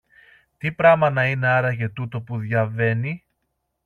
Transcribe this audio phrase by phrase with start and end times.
[0.57, 3.25] Τι πράμα να είναι άραγε τούτο που διαβαίνει;